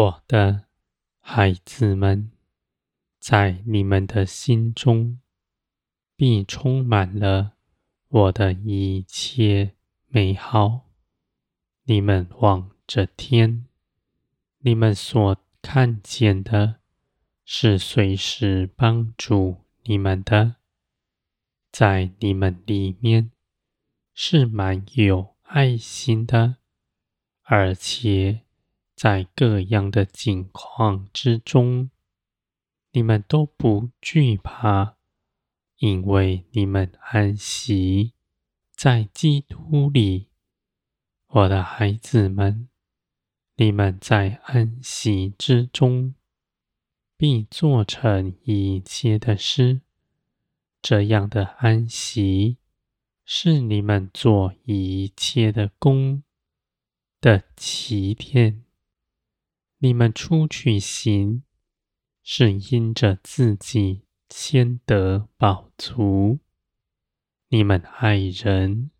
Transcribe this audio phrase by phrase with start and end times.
[0.00, 0.64] 我的
[1.18, 2.30] 孩子们，
[3.18, 5.20] 在你们的心中
[6.16, 7.52] 必充满了
[8.08, 9.74] 我的一切
[10.06, 10.86] 美好。
[11.82, 13.66] 你们望着天，
[14.60, 16.76] 你们所看见的
[17.44, 20.56] 是随时帮助你们的，
[21.70, 23.32] 在你们里面
[24.14, 26.56] 是满有爱心的，
[27.42, 28.46] 而且。
[29.00, 31.88] 在各样的境况之中，
[32.92, 34.98] 你们都不惧怕，
[35.78, 38.12] 因为你们安息
[38.76, 40.28] 在基督里。
[41.28, 42.68] 我的孩子们，
[43.56, 46.14] 你们在安息之中，
[47.16, 49.80] 必做成一切的事。
[50.82, 52.58] 这样的安息，
[53.24, 56.22] 是你们做一切的工
[57.18, 58.66] 的起点。
[59.82, 61.42] 你们出去行，
[62.22, 66.38] 是因着自己先得饱足；
[67.48, 68.90] 你们爱人，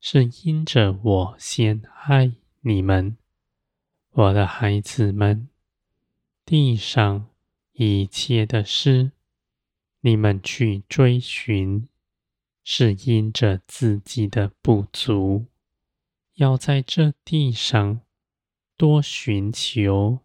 [0.00, 3.16] 是因着我先爱你们。
[4.10, 5.48] 我的孩子们，
[6.44, 7.30] 地上
[7.72, 9.12] 一切的事，
[10.00, 11.88] 你们去追寻，
[12.62, 15.46] 是因着自己的不足，
[16.34, 18.02] 要在这地上。
[18.78, 20.20] 多寻求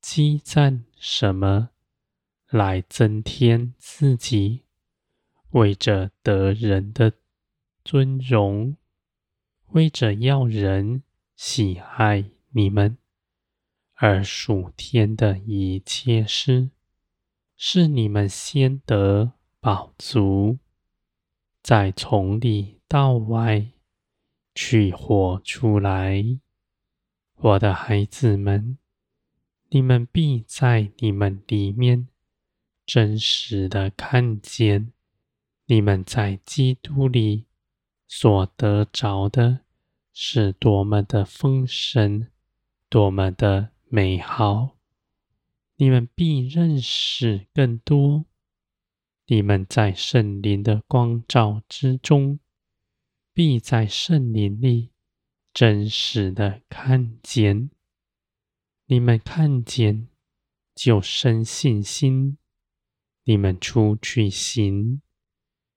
[0.00, 1.68] 积攒什么
[2.48, 4.62] 来增添自己，
[5.50, 7.12] 为着得人的
[7.84, 8.78] 尊荣，
[9.72, 11.02] 为着要人
[11.36, 12.96] 喜爱你们，
[13.96, 16.70] 而属天的一切事，
[17.54, 20.58] 是你们先得饱足，
[21.62, 23.66] 再从里到外
[24.54, 26.38] 去活出来。
[27.42, 28.76] 我的孩子们，
[29.70, 32.06] 你们必在你们里面
[32.84, 34.92] 真实的看见，
[35.64, 37.46] 你们在基督里
[38.06, 39.60] 所得着的
[40.12, 42.26] 是多么的丰盛，
[42.90, 44.76] 多么的美好。
[45.76, 48.26] 你们必认识更多，
[49.28, 52.38] 你们在圣灵的光照之中，
[53.32, 54.90] 必在圣灵里。
[55.52, 57.70] 真实的看见，
[58.86, 60.08] 你们看见
[60.74, 62.36] 就生信心。
[63.24, 65.02] 你们出去行，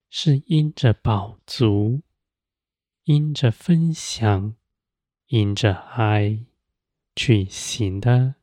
[0.09, 2.01] 是因着饱足，
[3.03, 4.56] 因着分享，
[5.28, 6.45] 因着爱
[7.16, 8.35] 去行的，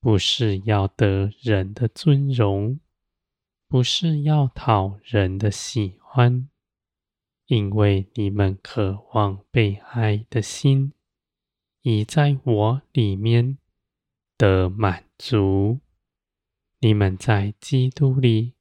[0.00, 2.80] 不是要得人的尊荣，
[3.68, 6.49] 不是要讨人的喜欢。
[7.50, 10.92] 因为你们渴望被爱的心，
[11.82, 13.58] 已在我里面
[14.38, 15.80] 得满足。
[16.78, 18.54] 你们在基督里，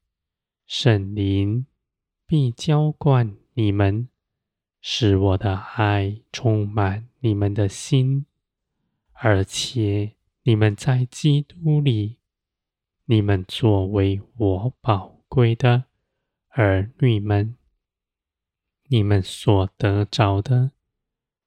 [0.65, 1.67] 圣灵
[2.25, 4.09] 必浇灌你们，
[4.81, 8.25] 使我的爱充满你们的心。
[9.13, 12.17] 而且你们在基督里，
[13.05, 15.83] 你们作为我宝贵的
[16.47, 17.58] 儿女们。
[18.91, 20.71] 你们所得着的，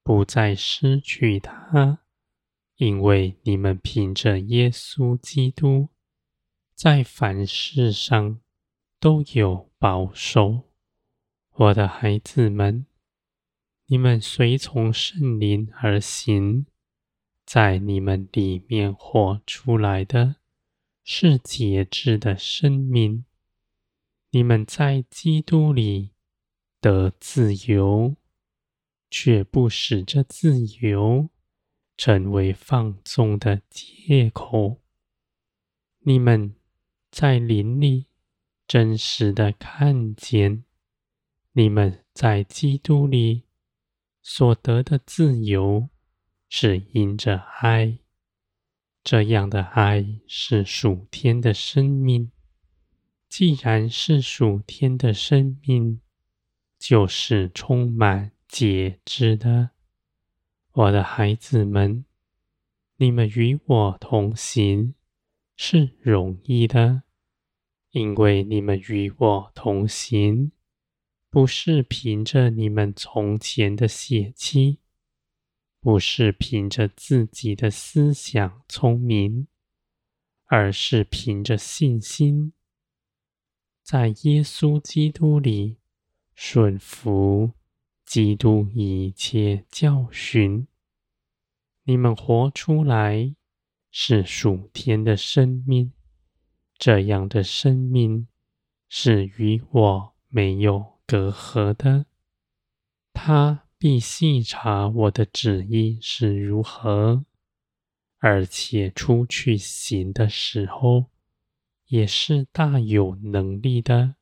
[0.05, 1.99] 不再失去它，
[2.77, 5.89] 因为你们凭着耶稣基督，
[6.77, 8.41] 在凡事上
[9.01, 10.71] 都有保守。
[11.51, 12.87] 我的孩子们，
[13.87, 16.67] 你们随从圣灵而行，
[17.45, 20.37] 在你们里面活出来的
[21.03, 23.25] 是节制的生命。
[24.31, 26.13] 你们在基督里。
[26.83, 28.17] 得自由，
[29.09, 31.31] 却不使这自由
[31.97, 34.81] 成为放纵的借口。
[36.01, 36.57] 你们
[37.13, 38.07] 在灵里
[38.67, 40.65] 真实的看见，
[41.53, 43.45] 你们在基督里
[44.21, 45.89] 所得的自由，
[46.49, 47.99] 是因着爱。
[49.05, 52.33] 这样的爱是属天的生命。
[53.29, 56.02] 既然是属天的生命，
[56.83, 59.71] 就是充满节制的，
[60.73, 62.05] 我的孩子们，
[62.97, 64.93] 你们与我同行
[65.55, 67.05] 是容易的，
[67.93, 70.51] 因为你们与我同行，
[71.31, 74.81] 不是凭着你们从前的血气，
[75.79, 79.47] 不是凭着自己的思想聪明，
[80.47, 82.53] 而是凭着信心，
[83.85, 85.77] 在耶稣基督里。
[86.45, 87.53] 顺服
[88.05, 90.67] 基督一切教训，
[91.85, 93.37] 你们活出来
[93.93, 95.93] 是属天的生命，
[96.77, 98.27] 这样的生命
[98.89, 102.07] 是与我没有隔阂的。
[103.13, 107.25] 他必细察我的旨意是如何，
[108.19, 111.05] 而且出去行的时候，
[111.87, 114.17] 也是大有能力的，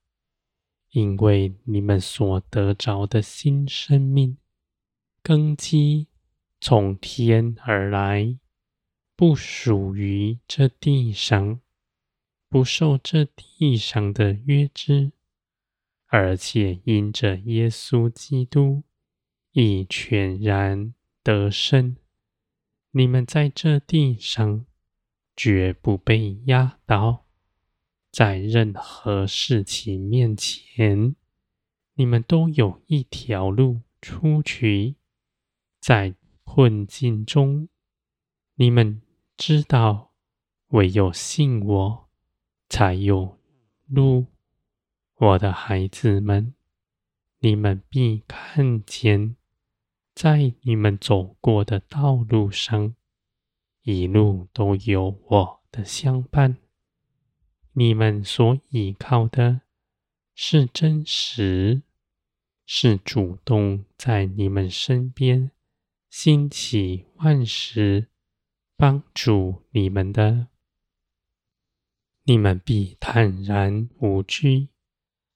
[0.91, 4.37] 因为你们所得着的新生命
[5.23, 6.09] 根基
[6.61, 8.39] 从天而来，
[9.15, 11.61] 不属于这地上，
[12.49, 15.13] 不受这地上的约制。
[16.07, 18.83] 而且因着耶稣基督
[19.53, 21.97] 已全然得胜，
[22.91, 24.67] 你们在这地上
[25.37, 27.30] 绝不被压倒。
[28.11, 31.15] 在任何事情面前，
[31.95, 34.97] 你们都有一条路出去。
[35.81, 36.15] 在
[36.45, 37.69] 困境中，
[38.57, 39.01] 你们
[39.37, 40.13] 知道，
[40.69, 42.09] 唯有信我，
[42.69, 43.39] 才有
[43.87, 44.27] 路。
[45.17, 46.55] 我的孩子们，
[47.39, 49.37] 你们必看见，
[50.15, 52.95] 在你们走过的道路上，
[53.83, 56.59] 一路都有我的相伴。
[57.73, 59.63] 你们所依靠的
[60.35, 61.83] 是真实，
[62.67, 65.51] 是主动在你们身边
[66.09, 68.09] 兴起万事，
[68.77, 70.49] 帮助你们的。
[72.25, 74.69] 你们必坦然无惧。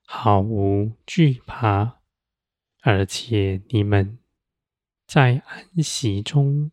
[0.07, 2.03] 毫无惧怕，
[2.83, 4.19] 而且你们
[5.07, 6.71] 在安息中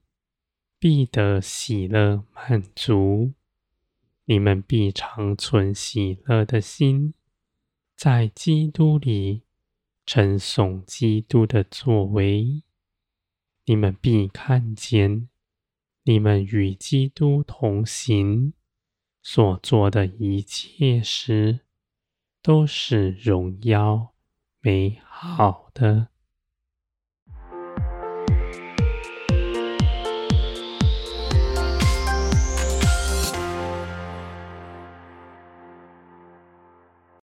[0.78, 3.32] 必得喜乐满足。
[4.32, 7.14] 你们必常存喜乐的心，
[7.98, 9.44] 在基督里
[10.06, 12.64] 称颂基督的作为。
[13.66, 15.28] 你们必看见，
[16.04, 18.54] 你们与基督同行
[19.22, 21.66] 所做的一切事。
[22.42, 24.14] 都是荣耀
[24.62, 26.11] 美好的。